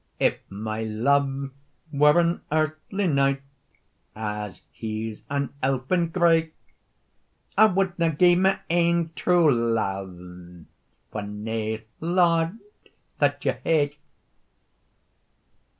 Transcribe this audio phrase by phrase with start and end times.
[0.19, 1.51] "If my love
[1.93, 3.43] were an earthly knight,
[4.15, 6.53] As he's an elfin grey,
[7.55, 10.65] I wad na gie my ain true love
[11.11, 12.57] For nae lord
[13.19, 13.95] that ye hae.